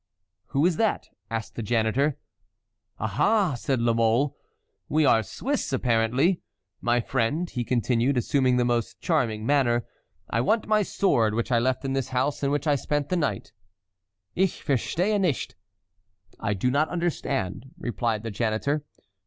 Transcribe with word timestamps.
(Who 0.47 0.65
is 0.65 0.77
that?) 0.77 1.09
asked 1.29 1.53
the 1.53 1.61
janitor. 1.61 2.17
"Ah! 2.99 3.17
ah!" 3.19 3.53
said 3.53 3.79
La 3.79 3.93
Mole, 3.93 4.35
"we 4.89 5.05
are 5.05 5.21
Swiss, 5.21 5.71
apparently." 5.71 6.41
"My 6.81 6.99
friend," 6.99 7.47
he 7.47 7.63
continued, 7.63 8.17
assuming 8.17 8.57
the 8.57 8.65
most 8.65 8.99
charming 8.99 9.45
manner, 9.45 9.85
"I 10.27 10.41
want 10.41 10.65
my 10.65 10.81
sword 10.81 11.35
which 11.35 11.51
I 11.51 11.59
left 11.59 11.85
in 11.85 11.93
this 11.93 12.07
house 12.09 12.41
in 12.41 12.49
which 12.49 12.65
I 12.65 12.73
spent 12.77 13.09
the 13.09 13.15
night." 13.15 13.53
"Ich 14.35 14.63
verstehe 14.65 15.19
nicht," 15.21 15.53
(I 16.39 16.55
do 16.55 16.71
not 16.71 16.89
understand,) 16.89 17.67
replied 17.77 18.23
the 18.23 18.31
janitor. 18.31 18.83